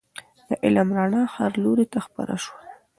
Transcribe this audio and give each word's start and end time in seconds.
د 0.49 0.51
علم 0.63 0.87
رڼا 0.97 1.21
هر 1.35 1.51
لوري 1.63 1.85
ته 1.93 1.99
خپره 2.05 2.33
سوه. 2.43 2.57